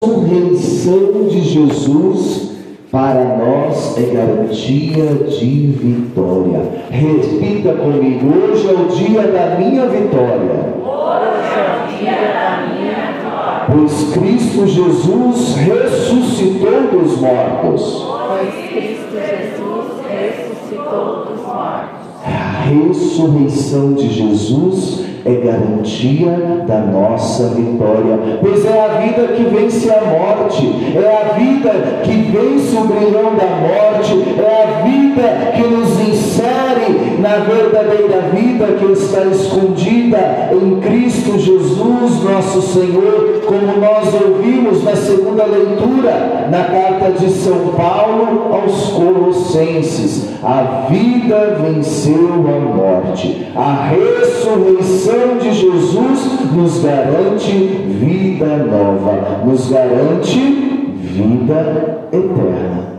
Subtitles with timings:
[0.00, 2.52] ressurreição de Jesus
[2.88, 6.84] para nós é garantia de vitória.
[6.88, 10.72] Repita comigo: hoje é o dia da minha vitória.
[10.78, 13.66] Hoje é o dia da minha vitória.
[13.72, 18.06] Pois Cristo Jesus ressuscitou dos mortos.
[18.06, 22.06] Pois Cristo Jesus ressuscitou dos mortos.
[22.24, 29.90] A ressurreição de Jesus é garantia da nossa vitória, pois é a vida que vence
[29.90, 30.66] a morte,
[30.96, 36.67] é a vida que vence o brilhão da morte, é a vida que nos insere
[37.18, 44.94] na verdadeira vida que está escondida em Cristo Jesus, nosso Senhor, como nós ouvimos na
[44.94, 53.88] segunda leitura, na carta de São Paulo aos Colossenses: a vida venceu a morte, a
[53.88, 60.38] ressurreição de Jesus nos garante vida nova, nos garante
[61.00, 62.97] vida eterna.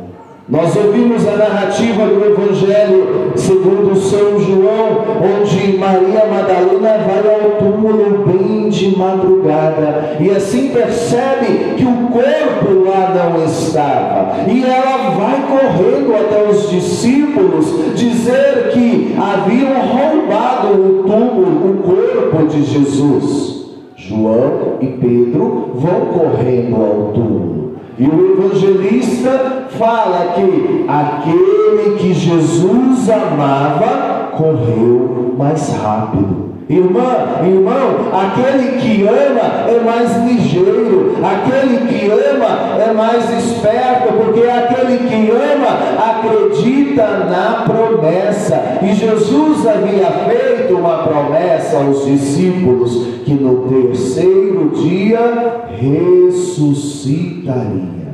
[0.50, 8.26] Nós ouvimos a narrativa do Evangelho segundo São João, onde Maria Madalena vai ao túmulo
[8.26, 14.50] bem de madrugada e assim percebe que o corpo lá não estava.
[14.50, 22.48] E ela vai correndo até os discípulos dizer que haviam roubado o túmulo, o corpo
[22.48, 23.70] de Jesus.
[23.96, 27.69] João e Pedro vão correndo ao túmulo.
[28.00, 36.50] E o evangelista fala que aquele que Jesus amava correu mais rápido.
[36.70, 44.48] Irmã, irmão, aquele que ama é mais ligeiro, aquele que ama é mais esperto, porque
[44.48, 48.78] aquele que ama acredita na promessa.
[48.82, 58.10] E Jesus havia feito uma promessa aos discípulos que no terceiro dia ressuscitaria.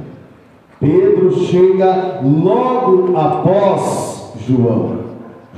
[0.78, 5.06] Pedro chega logo após João.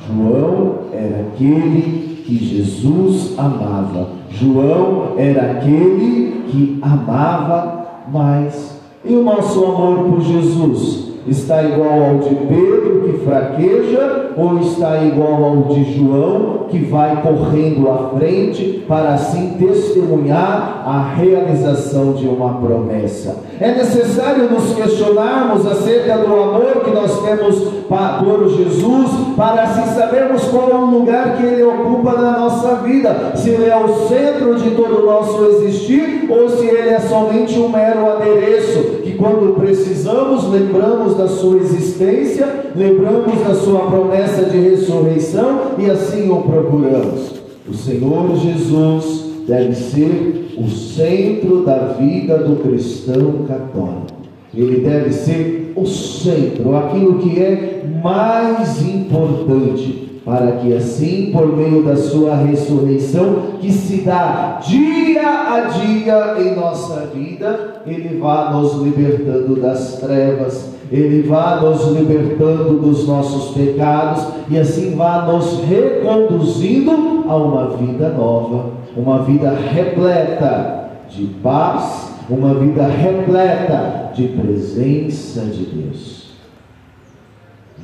[0.07, 4.09] João era aquele que Jesus amava.
[4.29, 8.79] João era aquele que amava mais.
[9.03, 15.03] E o nosso amor por Jesus está igual ao de Pedro, que fraqueja, ou está
[15.03, 22.27] igual ao de João, que vai correndo à frente para assim testemunhar a realização de
[22.27, 23.43] uma promessa?
[23.59, 30.43] É necessário nos questionarmos acerca do amor que nós temos por Jesus, para assim sabermos
[30.45, 34.55] qual é o lugar que Ele ocupa na nossa vida, se Ele é o centro
[34.55, 40.49] de todo o nosso existir, ou se Ele é somente um mero adereço, quando precisamos,
[40.49, 47.33] lembramos da Sua existência, lembramos da Sua promessa de ressurreição e assim o procuramos.
[47.67, 54.17] O Senhor Jesus deve ser o centro da vida do cristão católico.
[54.53, 61.83] Ele deve ser o centro, aquilo que é mais importante, para que assim, por meio
[61.83, 68.73] da sua ressurreição, que se dá dia a dia em nossa vida, ele vá nos
[68.81, 77.23] libertando das trevas, ele vá nos libertando dos nossos pecados e assim vá nos reconduzindo
[77.29, 85.63] a uma vida nova, uma vida repleta de paz, uma vida repleta de presença de
[85.67, 86.31] Deus.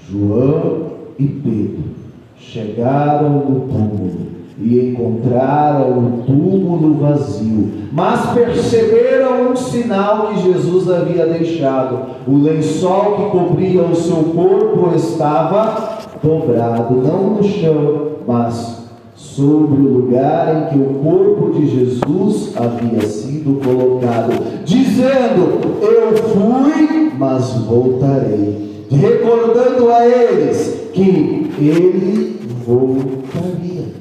[0.10, 2.03] João e Pedro
[2.50, 11.26] chegaram no túmulo e encontraram o túmulo vazio, mas perceberam um sinal que Jesus havia
[11.26, 18.84] deixado: o lençol que cobria o seu corpo estava dobrado, não no chão, mas
[19.16, 27.12] sobre o lugar em que o corpo de Jesus havia sido colocado, dizendo: Eu fui,
[27.18, 33.94] mas voltarei, recordando a eles que ele voltaria.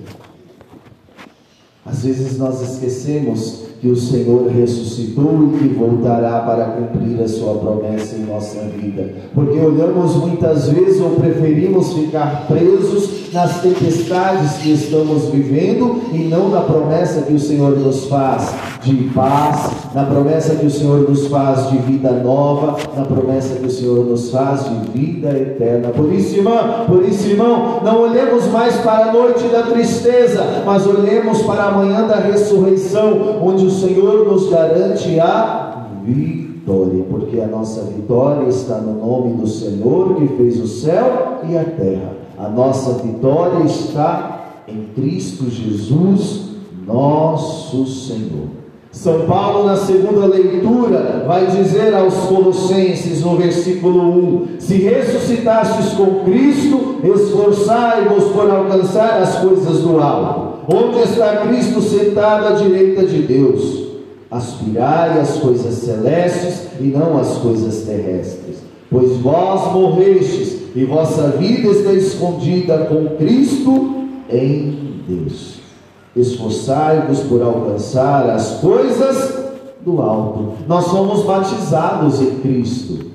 [1.84, 7.54] Às vezes nós esquecemos que o Senhor ressuscitou e que voltará para cumprir a sua
[7.54, 9.12] promessa em nossa vida.
[9.34, 16.51] Porque olhamos muitas vezes ou preferimos ficar presos nas tempestades que estamos vivendo e não
[16.51, 21.27] na promessa que o Senhor nos faz de paz, na promessa que o Senhor nos
[21.28, 25.89] faz de vida nova, na promessa que o Senhor nos faz de vida eterna.
[25.89, 30.86] Por isso, irmão, por isso, irmão, não olhemos mais para a noite da tristeza, mas
[30.86, 37.47] olhemos para a manhã da ressurreição, onde o Senhor nos garante a vitória, porque a
[37.47, 42.13] nossa vitória está no nome do Senhor que fez o céu e a terra.
[42.39, 46.51] A nossa vitória está em Cristo Jesus,
[46.86, 48.63] nosso Senhor.
[48.92, 56.25] São Paulo, na segunda leitura, vai dizer aos Colossenses, no versículo 1: Se ressuscitastes com
[56.25, 63.22] Cristo, esforçai-vos por alcançar as coisas do alto, onde está Cristo sentado à direita de
[63.22, 63.82] Deus.
[64.30, 68.59] Aspirai às coisas celestes e não às coisas terrestres,
[68.91, 75.60] pois vós morrestes e vossa vida está escondida com Cristo em Deus.
[76.16, 79.42] Esforçai-vos por alcançar as coisas
[79.84, 80.54] do alto.
[80.66, 83.11] Nós somos batizados em Cristo.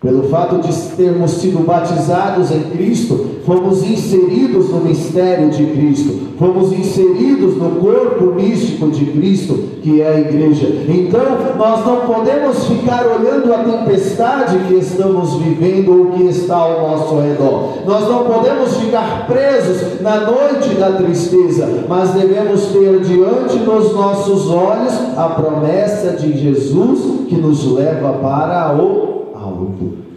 [0.00, 6.72] Pelo fato de termos sido batizados em Cristo, fomos inseridos no mistério de Cristo, fomos
[6.72, 10.68] inseridos no corpo místico de Cristo, que é a igreja.
[10.88, 11.20] Então,
[11.58, 17.20] nós não podemos ficar olhando a tempestade que estamos vivendo ou que está ao nosso
[17.20, 17.80] redor.
[17.84, 24.48] Nós não podemos ficar presos na noite da tristeza, mas devemos ter diante dos nossos
[24.48, 29.09] olhos a promessa de Jesus que nos leva para o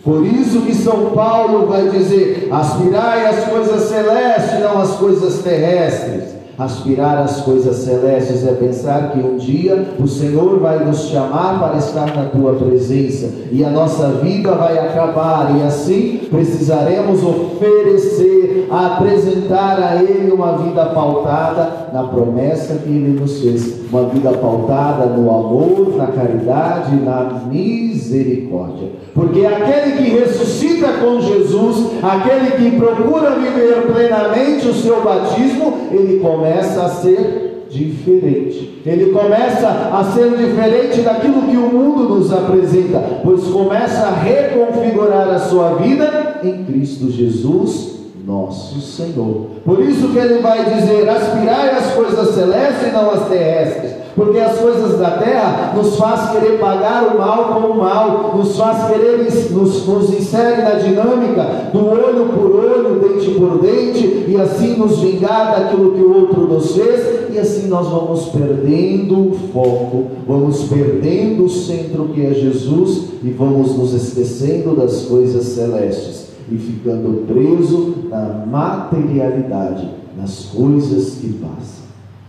[0.04, 6.43] Por isso que São Paulo vai dizer: aspirai às coisas celestes, não às coisas terrestres.
[6.58, 11.80] Aspirar às coisas celestes é pensar que um dia o Senhor vai nos chamar para
[11.80, 19.82] estar na tua presença e a nossa vida vai acabar, e assim precisaremos oferecer, apresentar
[19.82, 25.32] a Ele uma vida pautada na promessa que Ele nos fez, uma vida pautada no
[25.32, 28.90] amor, na caridade, na misericórdia.
[29.16, 36.20] Porque aquele que ressuscita com Jesus, aquele que procura viver plenamente o seu batismo, ele
[36.20, 38.82] começa a ser diferente.
[38.86, 45.30] Ele começa a ser diferente daquilo que o mundo nos apresenta, pois começa a reconfigurar
[45.30, 47.94] a sua vida em Cristo Jesus,
[48.26, 49.48] nosso Senhor.
[49.66, 54.40] Por isso que ele vai dizer: aspirai às coisas celestes e não às terrestres porque
[54.40, 58.92] as coisas da terra nos faz querer pagar o mal com o mal, nos faz
[58.92, 64.76] querer, nos, nos insere na dinâmica do olho por olho, dente por dente, e assim
[64.78, 70.06] nos vingar daquilo que o outro nos fez, e assim nós vamos perdendo o foco,
[70.28, 76.58] vamos perdendo o centro que é Jesus, e vamos nos esquecendo das coisas celestes, e
[76.58, 81.83] ficando preso na materialidade, nas coisas que passam.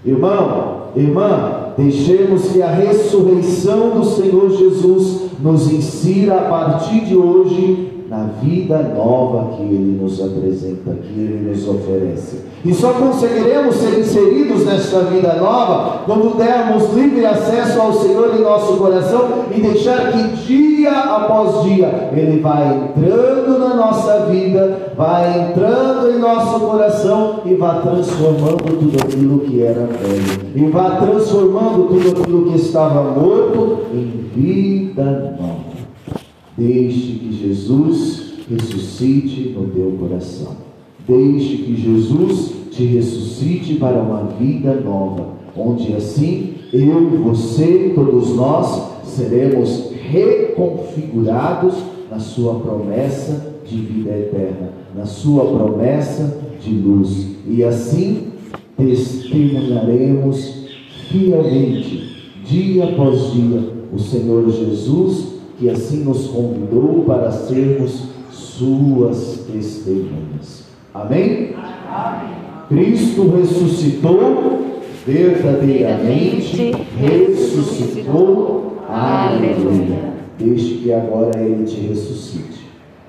[0.04, 7.93] Irmão, irmã, deixemos que a ressurreição do Senhor Jesus nos insira a partir de hoje
[8.14, 12.44] na vida nova que Ele nos apresenta, que Ele nos oferece.
[12.64, 18.42] E só conseguiremos ser inseridos nesta vida nova quando dermos livre acesso ao Senhor em
[18.42, 25.50] nosso coração e deixar que dia após dia Ele vai entrando na nossa vida, vai
[25.50, 31.88] entrando em nosso coração e vai transformando tudo aquilo que era velho, e vai transformando
[31.88, 35.53] tudo aquilo que estava morto em vida nova.
[36.56, 40.56] Deixe que Jesus ressuscite no teu coração.
[41.06, 49.04] Deixe que Jesus te ressuscite para uma vida nova, onde assim eu, você, todos nós
[49.04, 51.74] seremos reconfigurados
[52.10, 57.26] na sua promessa de vida eterna, na sua promessa de luz.
[57.48, 58.28] E assim
[58.76, 60.66] testemunharemos
[61.08, 62.14] fielmente,
[62.44, 70.64] dia após dia, o Senhor Jesus que assim nos convidou para sermos suas testemunhas.
[70.92, 71.54] Amém?
[71.88, 72.34] Amém.
[72.68, 78.78] Cristo ressuscitou, verdadeiramente ressuscitou.
[78.88, 80.14] Aleluia.
[80.38, 82.53] Deixe que agora Ele te ressuscite.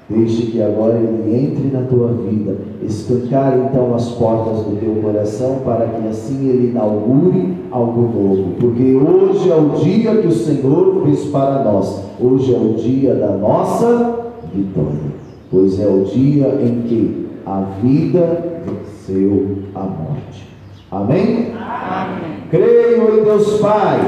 [0.07, 5.61] Deixe que agora Ele entre na tua vida, escancar então as portas do teu coração,
[5.65, 8.51] para que assim Ele inaugure algo novo.
[8.59, 13.15] Porque hoje é o dia que o Senhor fez para nós, hoje é o dia
[13.15, 15.11] da nossa vitória,
[15.49, 20.47] pois é o dia em que a vida venceu a morte.
[20.91, 21.51] Amém?
[21.57, 22.35] Amém.
[22.51, 23.99] Creio em Deus Pai.